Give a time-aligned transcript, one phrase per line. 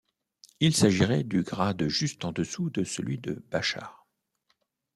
[0.59, 4.07] Il s’agirait du grade juste en dessous de celui de Bashar.